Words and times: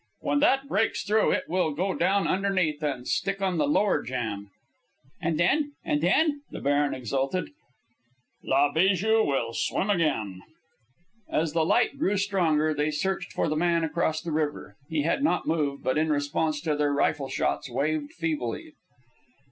When 0.21 0.39
that 0.39 0.67
breaks 0.67 1.03
through, 1.03 1.29
it 1.33 1.43
will 1.47 1.75
go 1.75 1.93
down 1.93 2.27
underneath 2.27 2.81
and 2.81 3.07
stick 3.07 3.39
on 3.39 3.59
the 3.59 3.67
lower 3.67 4.01
jam." 4.01 4.49
"And 5.21 5.39
then? 5.39 5.73
and 5.85 6.01
then?" 6.01 6.41
The 6.49 6.59
baron 6.59 6.95
exulted. 6.95 7.51
"La 8.43 8.71
Bijou 8.73 9.23
will 9.23 9.53
swim 9.53 9.91
again." 9.91 10.41
As 11.31 11.53
the 11.53 11.63
light 11.63 11.99
grew 11.99 12.17
stronger, 12.17 12.73
they 12.73 12.89
searched 12.89 13.31
for 13.31 13.47
the 13.47 13.55
man 13.55 13.83
across 13.83 14.21
the 14.23 14.31
river. 14.31 14.75
He 14.89 15.03
had 15.03 15.23
not 15.23 15.45
moved, 15.45 15.83
but 15.83 15.99
in 15.99 16.09
response 16.09 16.61
to 16.61 16.75
their 16.75 16.91
rifle 16.93 17.29
shots 17.29 17.69
waved 17.69 18.11
feebly. 18.11 18.73